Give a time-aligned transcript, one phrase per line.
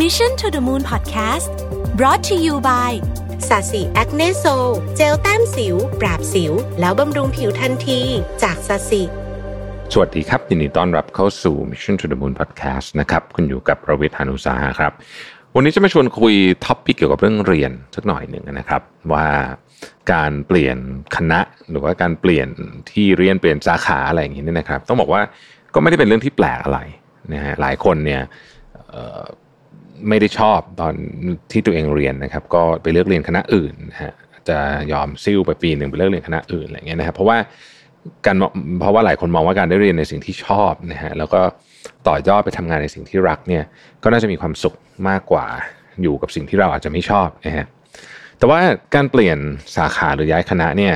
[0.00, 1.52] Mission to the Moon Podcast
[1.98, 2.92] brought to you by
[3.48, 4.44] Sasi Acne Sol
[4.96, 8.00] เจลแต้มสิว ปราบสิว แล้วบำรุงผิวทันที
[8.42, 9.02] จาก Sasi
[9.92, 14.92] สวัสดีครับ ยินดีต้อนรับเข้าสู่ Mission to the Moon Podcast นะครับ คุณอยู่กับรวิศ หาญอุตสาหะครับ
[15.54, 16.34] วันนี้จะมาชวนคุย
[16.64, 18.82] topic เกี่ยวกับเรื่องเรียนสักหน่อยหนึ่งนะครับ
[19.12, 19.26] ว่า
[20.12, 20.78] การเปลี่ยน
[21.16, 21.40] คณะ
[21.70, 22.48] หรือว่าการเปลี่ยน
[22.90, 25.22] ที่เรียนเปลี่ยนสาขาอะไรอย่างนี้เนี่ยนะครับ ต้องบอกว่า
[25.74, 26.80] ก็ไม่ได้เป็นเรื่องที่แปลกอะไร
[27.32, 28.22] นะฮะหลายคนเนี่ย
[28.90, 29.22] เอ่อ
[30.08, 30.94] ไม่ได้ชอบตอน
[31.52, 34.12] ที่ตัวเองเรียนนะครับ ก็ไปเลือกเรียนคณะอื่นนะฮะ
[34.48, 34.58] จะ
[34.92, 37.38] ยอมซิ่วไปปีหนึ่งไปเลือกเรียนคณะอื่นอะไรเงี้ยนะครับเพราะว่า
[38.26, 38.36] การ
[38.80, 41.40] เพราะว่าหลายคนมองว่าการได้เรียนในสิ่งที่ชอบนะฮะแล้วก็
[42.08, 43.64] ต่อยอดไปทำงานในสิ่งที่รักเนี่ย
[44.02, 44.74] ก็น่าจะมีความสุข
[45.08, 45.46] มากกว่า
[46.02, 47.66] อยู่กับสิ่งที่เราอาจจะไม่ชอบนะฮะ
[48.38, 48.60] แต่ว่า
[48.94, 49.38] การเปลี่ยน
[49.76, 50.94] สาขาหรือย้ายคณะเนี่ย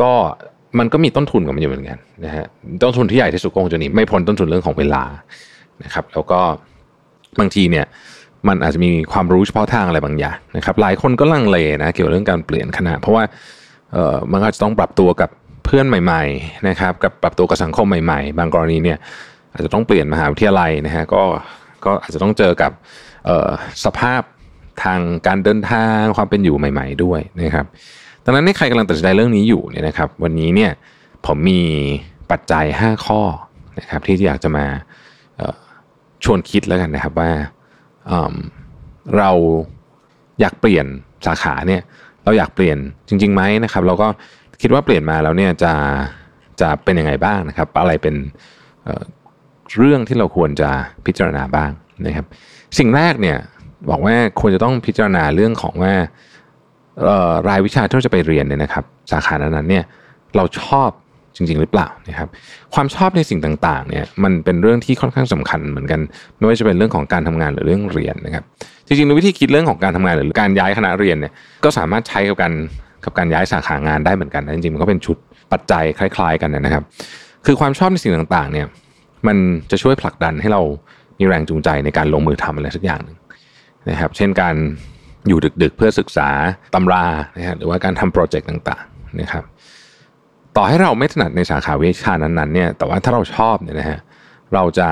[0.00, 0.12] ก็
[0.78, 2.44] มันก็มีต้นทุนกับมันอยู่เหมือนกันนะฮะ
[2.82, 5.04] ต้นทุนที่ใหญ่ที่สุดก็คงจะหนีไม่พ้นต้นทุนเรื่องของเวลา
[5.84, 6.40] นะครับ แล้วก็
[7.38, 7.86] บางทีเนี่ย
[8.48, 13.24] มันอาจจะมีความรู้เฉพาะทางอะไรบางอย่างนะครับ หลายคนก็ลังเลนะเกี่ยวกับเรื่องการเปลี่ยนคณะ เพราะว่า
[13.92, 15.30] เออมันอาจจะต้องปรับตัวกับ
[15.64, 18.98] เพื่อนใหม่ๆนะครับ กับปรับตัวกับสังคมใหม่ๆ บางกรณีเนี่ย
[19.52, 21.22] อาจจะต้องเปลี่ยนมหาวิทยาลัยนะฮะก็
[21.84, 22.72] ก็อาจจะต้องเจอกับ
[23.84, 24.22] สภาพ
[24.82, 27.66] ทางการเดินทางความเป็นอยู่ใหม่ ๆ ด้วยนะครับ
[28.24, 30.70] ดังนั้นนี่ใครกำลังตัดสินใจเรื่องนี้อยู่เนี่ยนะครับ วันนี้เนี่ย
[31.26, 31.62] ผมมี
[32.30, 33.20] ปัจจัย 5 ข้อ
[33.78, 34.66] นะครับที่อยากจะมา
[36.24, 37.30] ชวนคิดแล้วกันนะครับว่า
[39.18, 39.30] เรา
[40.40, 40.86] อยากเปลี่ยน
[41.26, 41.82] สาขาเนี่ย
[42.24, 44.08] เราอยากเปลี่ยนจริงๆไหมนะครับ เราก็
[44.62, 45.72] คิดว่าเปลี่ยนมาแล้วเนี่ยจะ
[46.60, 48.14] จะเป็นยังไงบ้างนะครับ อะไรเป็น
[48.84, 50.70] เเรื่องที่เราควรจะ
[51.06, 51.70] พิจารณาบ้าง
[52.06, 52.26] นะครับ
[52.78, 53.38] สิ่งแรกเนี่ย
[53.90, 55.94] บอกว่าควรจะต้องพิจารณาเรื่องของว่า
[57.48, 59.84] รายวิชาที่เราจะไปเรียนเนี่ยนะครับ สาขานั้นๆเนี่ย
[60.36, 60.90] เราชอบ
[61.38, 62.28] จริง ๆ หรือเปล่านะครับ
[62.74, 66.00] ความชอบในสิ่งต่างๆเนี่ยมันเป็นเรื่องที่ค่อนข้างสำคัญเหมือนกัน
[66.38, 68.44] ไม่ว่าจะเป็นเรื่องของการทำงานหรือเรื่องเรียนนะครับ
[68.86, 71.32] จริงๆในวิธีคิดเรื่องของการทำงานหรือการย้ายคณะเรียนเนี่ย
[71.64, 72.52] ก็สามารถใช้กับการ
[73.04, 75.16] กับการย้ายสาขางานได้เหมือนกันนะจริงๆมันก็เป็นชุด
[75.52, 76.82] ปัจจัยคล้าย ๆ กันนะครับ
[77.46, 78.66] คือความชอบในสิ่งต่างๆเนี่ย
[79.26, 79.36] มัน
[79.70, 80.62] จะช่วยผลักดันให้เรา
[81.18, 83.16] มีแรงจูงใจในการลงมือทำอะไรสักอย่างหนึ่ง
[83.90, 84.54] นะครับ เช่นการ
[85.28, 86.28] อยู่ดึกๆ เพื่อศึกษา
[86.74, 87.04] ตำรา
[87.36, 89.44] นะฮะหรือว่าการทำโปรเจกต์ต่างๆนะครับ
[90.60, 93.98] ต่อให้เราไม่ถนัดในสาขาวิชานั้นๆเนี่ยแต่ว่าถ้าเราชอบเนี่ยนะฮะ
[94.54, 94.88] เราจะ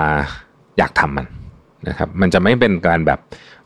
[0.79, 1.27] อยากทำมัน
[1.89, 3.19] นะครับมันจะไม่เป็นการแบบ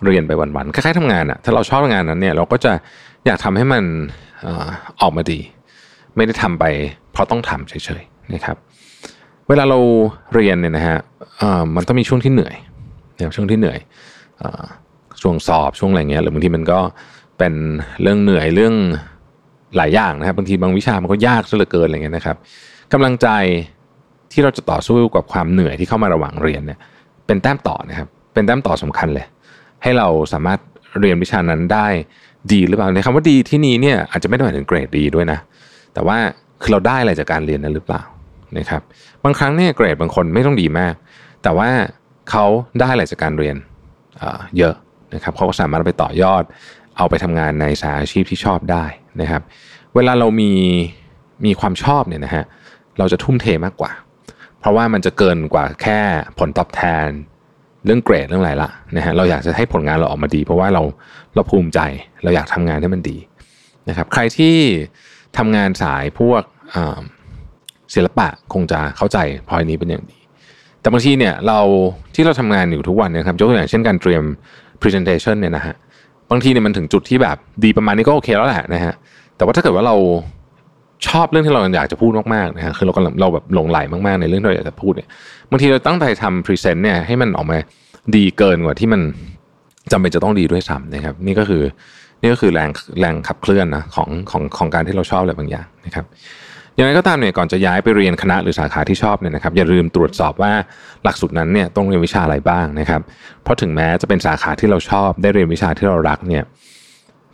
[0.05, 2.73] เรียนไปวันๆคล้ายๆทำงานอะถ้าเราชอบงานนั้นเนี่ยเราก็จะ
[3.27, 3.85] อยากทำให้มัน
[5.01, 5.41] ออกมาดี
[6.17, 6.65] ไม่ได้ทำไป
[7.13, 8.57] เพราะต้องทำเฉยๆนะครับ
[9.49, 9.79] เวลาเรา
[10.35, 10.99] เรียนเนี่ยนะฮะ
[11.75, 12.55] มันต้องมีช่วงที่เหนื่อย
[13.17, 13.79] นะครับช่วงที่เหนื่อย
[15.21, 16.81] ช่วงสอบช่วงอะไรเงี้ยหรือบางทีมันก็
[17.39, 17.55] เป็น
[18.03, 18.75] เรื่องเหนื่อยเรื่อง
[19.77, 22.37] หลายอย่างนะครับบางทีบางวิชามันก็ยากซะเหลือเกินอะไรเงี้ยนะครับ
[22.93, 23.29] กำลังใจ
[24.33, 26.79] ที่เราจะต่อสู้กับความเหนื่อยที่เข้ามาระหว่างเรียนเนี่ย
[27.27, 29.27] เป็นแต้มต่อนะครับเป็นแต้มต่อสำคัญเลย
[29.83, 30.59] ให้เราสามารถ
[31.01, 31.87] เรียนวิชานั้นได้
[32.53, 35.39] ดีหรือเปล่าในคำว่าดีที่นี้เนี่ยอาจจะไม่ได้หมายถึงเกรดดีด้วยนะ
[35.95, 36.19] แต่ว่า
[36.63, 38.03] คือเราได้อะไรจากการเรียนนั้นหรือเปล่า
[38.59, 38.83] นะครับ
[39.25, 40.95] บางครั้งเนี่ยเกรดบางคนไม่ต้องดีมาก
[41.43, 41.69] แต่ว่า
[42.31, 42.45] เขา
[42.81, 43.57] ได้อะไรจากการเรียน
[44.59, 44.75] เยอะ
[45.15, 46.43] นะครับเขาก็สามารถไปต่อยอด
[46.97, 48.85] เอาไปทำงานในสายอาชีพที่ชอบได้
[49.23, 49.43] นะครับ
[49.95, 50.53] เวลาเรามี
[51.45, 52.45] มีความชอบเนี่ยนะฮะ
[52.99, 53.93] เราจะทุ่มเทมากกว่า
[54.61, 55.99] เพราะว่ามันจะเกินกว่าแค่
[56.39, 57.09] ผลตอบแทน
[57.85, 60.83] เรื่องเกรดเรื่องอะไรละนะฮะเราอยากจะให้ผลงานเราออกมาดี เพราะว่าเรา
[61.35, 61.81] เราภูมิใจ
[62.23, 63.17] เราอยากทำงานให้มันดี
[63.89, 64.57] นะครับ ใครที่
[65.39, 66.43] ทำงานสายพวก
[67.95, 70.19] ศิลปะคงจะเข้าใจพอยนี้เป็นอย่างดี
[70.81, 71.61] แต่บางทีเนี่ยเรา
[72.15, 74.23] ที่เราทำงานอยู่ทุกวันนะครับยกตัวอย่างเช่นการเตรียม
[74.83, 75.75] presentation เนี่ยนะฮะ
[76.31, 78.95] บางทีเนี่ยมันถึงจุดที่แบบดีประมาณนี้ก็โอเคแล้วแหละนะฮะ
[79.37, 79.97] แต่ว่าถ้าเกิดว่าเรา
[81.07, 85.09] ชอบเรื่องที่เราอยากจะพูดมากๆนะฮะคือเรากำลังเราแบบหลงไหลมากๆในเรื่องที่เราอยากจะพูดเนี่ย
[85.51, 87.59] บางทีเราตั้งใจทำพรีเซนต์เนี่ยให้มันออกมา
[88.17, 89.01] ดีเกินกว่าที่มัน
[89.93, 91.63] จำเป็นจะต้องดีด้วยซ้ำนะครับ นี่ก็คือ
[92.21, 92.69] นี่ก็คือแรง
[93.01, 96.05] แรงขับเคลื่อนนะของของของการที่เราชอบอะไรบางอย่างนะครับ
[96.81, 100.53] ย่างไรก็ตามเนี่ยก่อนจะย้ายไปเรียนคณะหรือสาขาที่ชอบเนี่ยนะครับอย่าลืมตรวจสอบว่า
[101.05, 103.01] หลักสูตรนั้นเนี่ยต้องเรียนวิชาอะไรบ้างนะครับ
[103.43, 106.45] เพราะถึงแม้จะเป็นสาขาที่เราชอบได้เรียนวิชาที่เรารักเนี่ย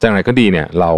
[0.00, 0.92] จากไรก็ดีเนี่ยเรา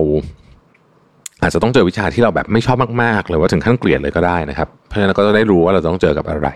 [1.43, 6.49] อาจจะต้องเจอวิชาที่เราแบบไม่ชอบมากๆหรือว่าถึงขั้นเกลียดเลยก็ได้นะครับเพราะฉะนั้นก็จะได้รู้ว่าเราต้องเจอกับอะไร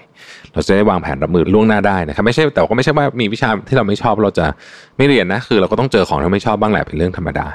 [0.52, 4.46] เราจะได้วางแผนรับมือล่วงหน้าได้นะครับไม่ใช่แต่ก็ไม่ใช่ว่ามีวิชาที่เราไม่ชอบเราจะ
[4.96, 7.46] ไม่เรียนนะคือ เราก็ต้องเจอของที่ไม่ชอบบ้างแหละเป็นเรื่องธรรมดา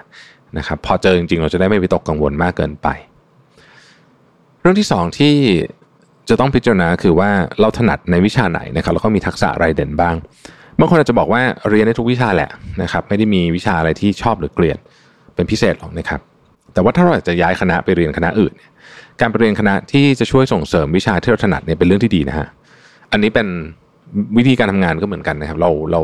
[0.57, 2.87] นะครับพอเจอจริงๆเราจะได้ไม่ไปตกกังวลมากเกินไป
[4.67, 5.35] รื่องที่สองที่
[6.29, 7.29] จะต้องพิจารณาคือว่า
[7.59, 10.15] เราถนัดในวิชาไหนนะครับแล้วก็มีทักษะอะไรเด่นบ้าง
[10.79, 12.49] บางคนอาจจะบอกว่าเรียนได้ทุกวิชาแหละ
[12.81, 14.79] นะครับไม่ได้มีวิชาอะไรที่ชอบหรือเกลียด
[15.35, 16.21] เป็นพิเศษหรอกนะครับ
[16.73, 18.53] แต่ว่าถ้าเราอยากจะย้ายคณะไปเรียนคณะอื่น
[19.19, 22.47] การไปเรียนคณะที่จะช่วยส่งเสริมวิชาที่เราถนัดเนี่ยเป็นเรื่องที่ดีนะฮะ
[23.11, 23.47] อันนี้เป็น
[24.37, 26.01] วิธีการทำงานก็เหมือนกันนะครับ เราเรา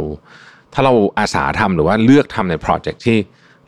[0.73, 3.17] ถ้าเราอาสาทำหรือว่าเลือกทำในโปรเจกต์ที่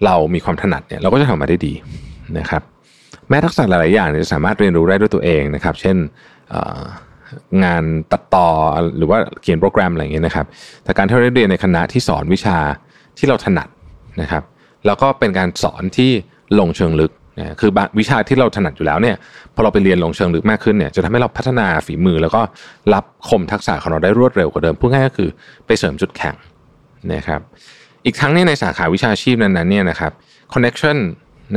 [0.05, 1.73] เรามีความถนัดเนี่ยเราก็จะทำมาได้ดี
[2.39, 2.61] นะครับ
[3.29, 5.97] แม้ทักษะหลาย ๆ อย่างจะสามารถเรียนรู้ได้ด้วยตัวเองนะครับ เช่น
[7.63, 8.47] งานตัดต่อ
[8.97, 10.45] หรือว่าเขียนโปรแกรมอะไรอย่างเงี้ยนะครับ
[10.83, 12.57] แต่การที่เราได้เรียนในคณะที่สอนวิชา
[13.17, 13.67] ที่เราถนัด
[14.21, 14.43] นะครับ
[14.85, 16.11] แล้วก็เป็นการสอนที่
[16.59, 19.15] ลงเชิงลึกนะคือวิชาที่เราถนัดอยู่แล้วเนี่ย
[19.53, 22.41] พอเราไปเรียนลงเชิงลึกมากขึ้นเนี่ยจะทำให้เราพัฒนาฝีมือ แล้วก็
[22.93, 25.29] รับคมทักษะของเราได้รวดเร็วกว่าเดิมพูดง่ายก็คือ
[25.65, 26.35] ไปเสริมจุดแข็ง
[27.13, 27.41] นะครับ
[28.05, 30.11] อีกทั้งเนี่ยในสาขาวิชาชีพนั้นๆเนี่ยนะครับ
[30.53, 30.97] คอนเน็ชัน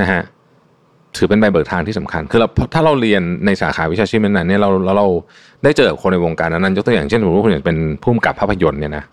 [0.01, 0.23] นะฮะ
[1.17, 5.09] ถือเป็นใบเบิกทางที่สำคัญ คือเราถ้าเราเรียนในสาขาวิชาชีพนั้นเนี่ยเราเราเรา
[5.65, 9.05] ได้เจอคนในวงการนั้นยกตัวอย่างเช่นสมมติว่าคุณอยากเป็นผู้กำกับภาพยนตร์เนี่ยนะ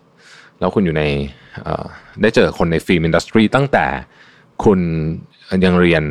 [0.59, 1.03] แล้วคุณอยู่ใน
[2.21, 3.85] ได้เจอคนในฟิล์มอินดัสทรีตั้งแต่
[4.63, 4.79] คุณ
[5.65, 6.03] ยังเรียน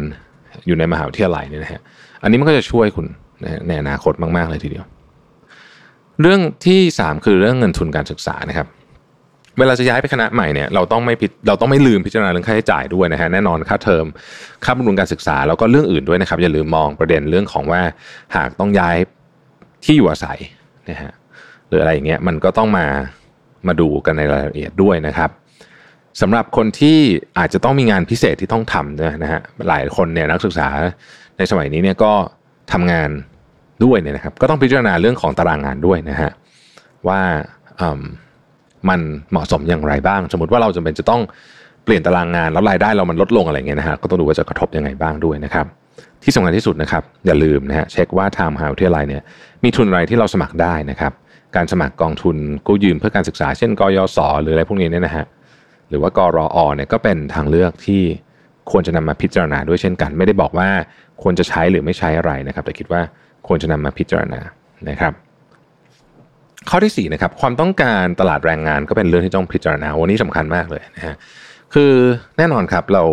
[0.66, 1.82] อยู่ในมหาวิทยาลัยเนี่ยนะฮะ
[2.22, 3.06] อันนี้มันก็จะช่วยคุณ
[3.69, 4.84] ในอนาคตมาก ๆ เลยทีเดียว
[6.20, 8.66] เรื่องที่ 3 คือเรื่องเงินทุนการศึกษานะครับ
[9.58, 14.06] เวลาจะย้ายไปคณะใหม่เนี่ยเราต้องไม่ผิดเราต้องไม่ลืมพิจารณาเรื่องค่าใช้จ่ายด้วยนะฮะแน่นอนค่าเทอม
[14.64, 17.82] ค่าบำรุงการศึกษาแล้วก็เรื่องอื่นด้วยนะครับอย่าลืมมองประเด็นเรื่องของว่า
[18.36, 18.96] หากต้องย้าย
[19.84, 20.38] ที่อยู่อาศัย
[20.90, 21.12] นะฮะ
[21.68, 22.86] หรืออะไรอย่างเงี้ยมันก็ต้องมา
[23.66, 25.30] มาดูกันในรายละเอียดด้วยนะครับ
[26.20, 26.98] สำหรับคนที่
[27.38, 30.68] อาจจะต้องมีงานพิเศษที่ต้องทำนะฮะหลายคนเนี่ยนักศึกษา
[31.38, 32.12] ในสมัยนี้เนี่ยก็
[32.72, 33.10] ทำงาน
[33.84, 36.30] ด้วยเนี่ยนะครับ ก็ต้องพิจารณาเรื่องของตารางงานด้วยนะฮะ
[37.08, 37.20] ว่า
[38.88, 39.00] มัน
[39.31, 41.20] เหมาะสมอย่างไรบ้าง สมมติว่าเราจำเป็นจะต้อง
[41.84, 45.66] เปลี่ยนตารางงานแล้วรายได้เรามันลดลงอะไรเงี้ยนะฮะก็ต้องดูว่าจะกระทบยังไงบ้างด้วยนะครับ
[46.22, 49.22] ที่สำคัญที่สุดนะครับ อย่าลืมนะฮะเช็คว่าทางมหาวิทยาลัยเนี่ย
[49.64, 51.12] มีทุนอะไรที่เราสมัครได้นะครับ
[51.56, 52.36] การสมัครกองทุน
[52.66, 55.25] กู้ยืมเพื่อการศึกษาเช่นกยศหรืออะไรพวกนี้เนี่ยนะฮะ
[55.88, 58.02] หรือว่ากรอเนี่ยก็เป็นทางเลือกที่
[58.70, 60.69] ควรจะนำมาพิจารณาด้วยเช่นกัน ไม่ได้บอกว่า
[61.22, 63.00] ควรจะใช้หรือไม่ใช้อะไรนะครับ แต่คิดว่า
[63.46, 64.40] ควรจะนำมาพิจารณา
[64.88, 65.12] นะครับ
[66.70, 71.14] ข้อที่4นะครับความต้องการตลาดแรงงานก็เป็นเรื่องที่ต้องพิจารณาวันนี้สำคัญมากเลยนะฮะ
[71.75, 71.93] คือ
[72.38, 73.05] แน่นอนครับเรา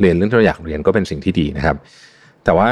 [0.00, 1.76] เรียนเรื่องที่เราอยากเรียนก็เป็นสิ่งที่ดีนะครับ
[2.44, 2.70] แต่ว่า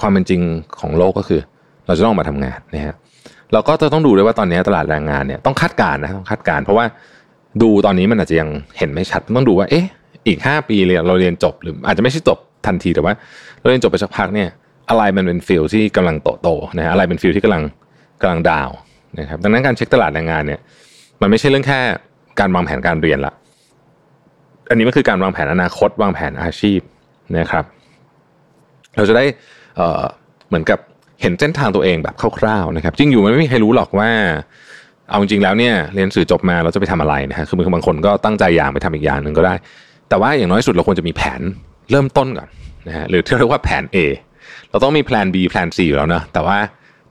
[0.00, 0.40] ความเป็นจริง
[0.80, 1.40] ของโลกก็คือ
[1.86, 2.94] เราจะต้องมาทำงานนะฮะ
[3.52, 6.84] เราก็จะต้องดูด้วยว่าตอนนี้ตลาดแรงงานเนี่ยต้องคาดการณ์นะต้องคาดการณ์เพราะว่า
[7.62, 8.48] ดูตอนนี้มันอาจจะยัง
[8.78, 9.84] เห็นไม่ชัดต้องดูว่าเอ๊ะ
[10.26, 13.14] อีก 5 ปีเรียนเราเรียนจบหรืออาจจะไม่ใช่จบทันทีแต่ว่า
[13.60, 14.48] เราเรียนจบไปสักพักเนี่ย
[14.90, 16.48] อะไรมันเป็น field ที่กำลังโตโต
[16.78, 17.62] นะฮะอะไรเป็น field ที่กำลัง
[18.22, 18.70] กำลัง down
[19.18, 20.60] นะครับดังนั้นการเช็คตลาดแรงงานเนี่ย
[21.20, 21.80] มันไม่ใช่เรื่องแค่
[22.40, 23.34] การวางแผนการเรียนละ
[24.70, 26.80] อันนี้มันคือการวางแผนอนาคตวางแผนอาชีพ
[27.38, 27.64] นะครับ
[28.96, 29.24] เราจะได้
[30.48, 30.78] เหมือนกับ
[31.22, 34.10] เห็นเส้นทางตัวเองแบบคร่าวๆนะครับ จริงอยู่มันไม่มีใครรู้หรอกว่า
[35.10, 39.54] เอาจริงแล้วเนี่ยเรียนสื่อจบมาเราจะไปทำอะไรนะฮะคือบางคนก็ตั้งใจอย่างไปทำอีกอย่างหนึ่งก็ได้
[40.08, 41.40] แต่ว่าอย่างน้อยสุดเราควรจะมีแผน
[41.90, 42.48] เริ่มต้นก่อน
[42.88, 43.96] นะฮะหรือที่เรียกว่าแผน A
[44.70, 46.58] เราต้องมีแผน B แผน C อยู่แล้วนะแต่ว่า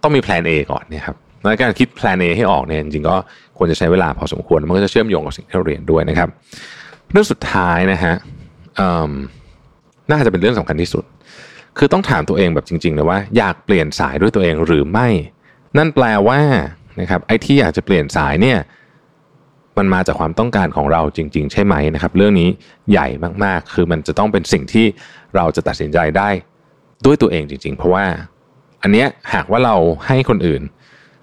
[0.03, 3.15] ต้องมีแผน A ก่อนเนี่ยครับในการคิดแพลน A ให้ออกเนี่ยจริงๆก็
[3.57, 6.29] ควรจะใช้เวลาพอสมควร มันก็จะเชื่อมโยงกับสิ่งที่เราเรียนด้วยนะครับ
[7.11, 8.13] เรื่องสุดท้ายนะฮะ
[10.11, 11.03] น่าจะเป็นเรื่องสำคัญที่สุด
[11.77, 15.07] คือต้องถามตัวเองแบบจริงๆเลยว่าอยากเปลี่ยนสายด้วยตัวเองหรือไม่
[15.77, 16.39] นั่นแปลว่า
[17.01, 18.57] นะครับไอ้ที่อยากจะเปลี่ยนสายเนี่ย
[19.77, 22.49] มันมาจากความต้องการของเราจริง ๆ ใช่ไหมนะครับ เรื่องนี้
[22.91, 23.07] ใหญ่
[23.43, 24.85] มากๆ คือมันจะต้องเป็นสิ่งที่
[25.35, 26.29] เราจะตัดสินใจได้
[27.05, 28.05] ด้วยตัวเองจริง ๆ เพราะว่า
[28.83, 29.75] อันเนี้ยหากว่าเรา
[30.07, 30.61] ให้คนอื่น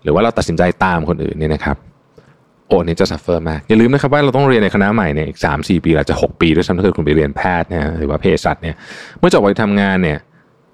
[0.02, 1.76] หรือว่าเราตัดสินใจตามคนอื่นเนี่ยนะครับ
[2.68, 8.76] โอ้นี่จะ suffer มากอย่าลืมนะครับว่าเราต้องเรียนในคณะใหม่เนี่ยอีกสามสี่ปีอาจจะหกปีด้วยซ้ำถ้าเกิดคุณไปเรียนแพทย์นะหรือว่าเภสัชเนี่ย
[9.18, 10.18] เมื่อจบไปทำงานเนี่ย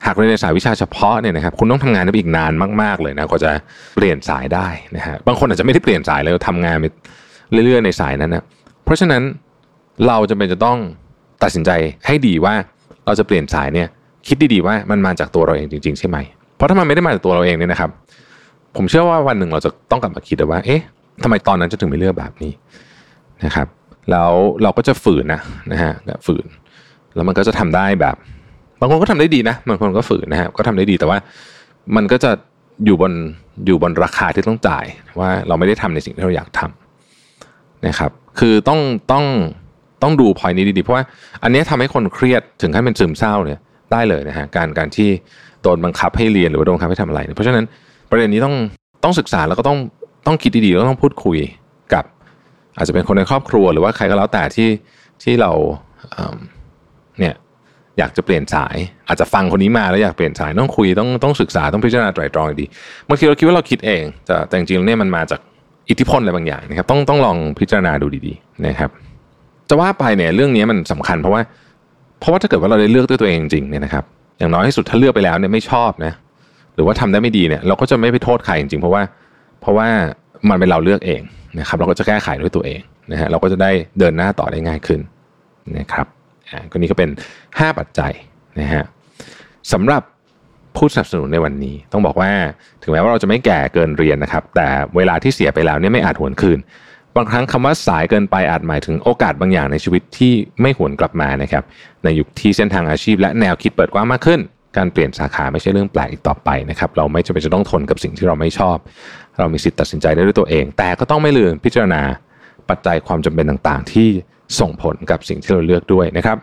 [0.06, 3.50] หากเรียนในสายวิชาเฉพาะเนี่ยนะครับคุณต้องทำงานได้อีกนานมาก ๆเลยนะก็จะ
[3.96, 6.84] เปลี่ยนสายได้นะฮะบางคนอาจจะไม่ได้เปลี่ยนสายเลยทำงานไป
[7.52, 8.44] เรื่อยๆในสายนั้นนะ
[8.84, 9.22] เพราะฉะนั้น
[10.06, 10.78] เราจะเป็นจะต้อง
[11.42, 11.70] ตัดสินใจ
[12.06, 12.54] ให้ดีว่า
[13.06, 13.88] เราจะเปลี่ยนสายเนี่ย
[14.28, 16.18] คิดดีๆว่ามันมาจากตัวเราเองจริง ๆ ใช่ไหม
[16.62, 17.90] ราะถ้ามันไม่ได้มาจากตัวเราเองเนี่ยนะครับ
[18.76, 20.80] ผมเชื่อว่าวันหนึ่งเราจะต้องกลับมาคิดว่า เอ๊ะ
[21.22, 22.52] ทำไมตอนนั้นจะถึงไม่เลือกแบบนี้
[23.44, 23.66] นะครับ
[24.10, 24.30] แล้ว
[24.62, 25.40] เราก็จะฝืนนะ
[25.72, 26.46] นะฮะแบบฝืน
[27.14, 28.16] แล้วมันก็จะทำได้แบบ
[28.80, 31.18] บางคนก็ทำได้ดีนะ บางคนก็ฝืนนะฮะก็ทำได้ดีแต่ว่า
[31.96, 32.30] มันก็จะ
[32.84, 33.12] อยู่บน
[33.66, 34.84] อยู่บนราคาที่ต้องจ่าย
[35.20, 38.80] ว่าเราไม่ได้ทำในสิ่งที่เราอยากทำนะครับ คือต้อง
[39.12, 39.24] ต้อง
[40.02, 41.04] ต้องดูพอยนี้ดีๆ เพราะว่า
[41.42, 43.60] อันนี้ทำให้คนเครียดถึงขั้นเป็นซึมเศร้าเนี่ย
[43.92, 45.10] ได้เลยนะฮะการการที่
[45.62, 47.64] โดนบังคับให้เรียนหรือว่าโดนบังคับให้ทำอะไร เพราะฉะนั้น
[48.10, 48.54] ประเด็นนี้ต้อง
[49.04, 49.78] ต้องศึกษาแล้วก็ต้อง
[50.26, 51.38] ต้องคิดดีๆแล้วต้องพูดคุย
[51.94, 52.04] กับ
[52.76, 54.68] อาจจะเป็นคนในครอบครัว หรือว่าใครก็แล้วแต่ที่
[55.22, 55.52] ที่เรา
[57.18, 57.34] เนี่ย
[57.98, 58.76] อยากจะเปลี่ยนสาย
[59.08, 62.66] อาจจะฟังคนนี้มาแล้วอยากเปลี่ยนสายต้องคุยต้องต้องศึกษาต้องพิจารณาไตรตรองดี
[63.08, 65.40] บางทีเราคิดว่าเราคิดเองแต่แต่จริงๆเนี่ยมันมาจาก
[65.90, 68.90] อิทธิพลอะไรบางอย่างนะครับ ต้องต้องลองพิจารณาดูดีๆนะครับ
[69.68, 71.42] จะว่าไปเนี่ยเรื่องนี้มันสำคัญเพราะว่า
[72.20, 74.04] เพราะว่าถ้าเกิดว่าเราได้เลือกด้วยตัวเองจริงๆเนี่ยนะครับ
[74.42, 76.12] อย่างน้อยที่สุดถ้าเลือกไปแล้วเนี่ยไม่ชอบนะ
[76.74, 79.02] หรือว่าทำได้ไม่ดีเนี่ยเราก็จะไม่ไปโทษใครจริงๆ เพราะว่า
[79.60, 79.88] เพราะว่า
[80.48, 81.20] มันเป็นเราเลือกเอง
[81.58, 82.80] นะครับเราก็จะแก้ไขด้วยตัวเอง
[83.12, 85.00] นะฮะเราก็จะได้เดินหน้าต่อได้ง่ายขึ้น
[85.78, 86.06] นะครับ
[86.50, 87.10] อ่าก็นี้ก็เป็น
[87.48, 88.12] 5 ปัจจัย
[88.60, 88.84] นะฮะ
[89.72, 90.02] สำหรับ
[90.76, 92.30] ผู้สนับสนุนในวันนี้ ต้องบอกว่า
[92.82, 96.58] ถึงแม้ว่าเราจะไม่แก่เกินเรียนนะครับ แต่เวลาที่เสียไปแล้วเนี่ยไม่อาจหวนคืน
[97.16, 101.64] บางครั้งคำว่าสายเกินไปอาจหมายถึงโอกาสบางอย่างในชีวิตที่ไม่หวนกลับมานะครับ
[102.04, 104.40] ในยุคที่เส้นทางอาชีพและแนวคิดเปิดกว้างมากขึ้น
[104.76, 108.76] การเปลี่ยนสาขาไม่ใช่เรื่องแปลกอีกต่อไปนะครับเราไม่จำเป็นจะต้องทนกับสิ่งที่เราไม่ชอบ
[109.38, 112.02] เรามีสิทธิ์ตัดสินใจได้ด้วยตัวเอง แต่ก็ต้องไม่ลืมพิจารณา
[112.68, 114.08] ปัจจัยความจำเป็นต่างๆ ที่
[114.60, 116.36] ส่งผลกับสิ่งที่เราเลือกด้วยนะครับ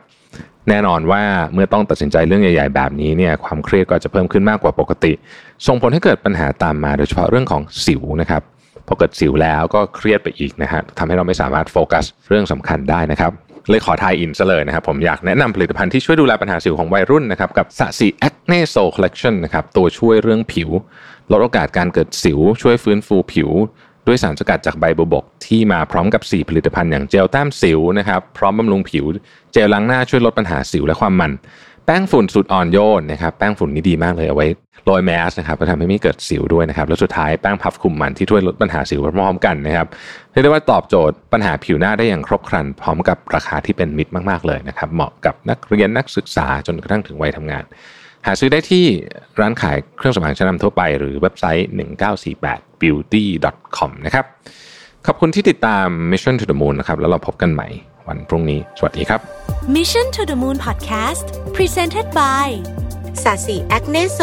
[0.69, 1.21] แน่นอนว่า
[1.53, 5.11] เมื่อต้องตัดสินใจเรื่องใหญ่ ๆ แบบนี้เนี่ยความเครียดก็จะเพิ่มขึ้นมากกว่าปกติ
[5.67, 8.41] ส่งผลให้เกิดปัญหาตามมาโดยเฉพาะเรื่องของสิวนะครับ
[8.89, 13.31] พอเกิดสิวแล้วก็เครียดไปอีกนะฮะทำให้เราไม่สามารถโฟกัสเรื่องสำคัญได้นะครับ
[13.69, 20.69] เลยขอทายอินซะเลยนะครับ ผมอยากแนะนำผลิตภัณฑ์ที่ช่วยดูแลปัญหาสิวของวัยรุ่นนะครับกับสะสี Acne Soul Collection นะครับตัวช่วยเรื่องผิว
[21.31, 23.49] ลดโอกาสการเกิดสิว ช่วยฟื้นฟูผิว
[24.07, 29.05] ด้วยสารสกัดจากใบบัวบก ที่มาพร้อมกับ 4 ผลิตภัณฑ์อย่างเจลแต้มสิวนะครับพร้อมบำรุงผิว
[29.53, 31.31] เจลล้างหน้าช่วยลดปัญหาสิวและความมัน
[31.91, 34.47] แป้งฝุ่นสูตรอ่อนโยนนะครับแป้งฝุ่นนี่ดีมากเลยเอาไว้
[34.85, 39.87] โรยแมสนะครับก็ทำให้ไม่เกิดสิวด้วยนะครับแล้วสุดท้ายแป้งพับคุมมันที่ช่วยลดปัญหาสิวพร้อมกันนะครับ
[40.31, 47.63] เรียกได้ว่าตอบโจทย์ปัญหาผิวหน้าได้อย่างครบครัน พร้อมกับราคาที่เป็นมิตรมากๆเลยนะครับเหมาะกับนักเรียนนักศึกษาจนกระทั่งถึงวัยทำงาน
[48.25, 48.85] หาซื้อได้ที่
[49.39, 51.67] ร้านขายเครื่องสำอางชั้นนำทั่วไป หรือเว็บไซต์
[52.25, 53.23] 1948 beauty
[53.77, 54.25] com นะครับ
[55.07, 57.67] ขอบคุณที่ติดตาม Mission to the Moon นะครับแล้วเราพบกันใหม่
[58.09, 59.19] วันพรุ่งนี้ สวัสดีครับ
[59.75, 61.25] Mission to the Moon Podcast
[61.55, 62.47] Presented by
[63.23, 64.19] สาสีแอคเนโซ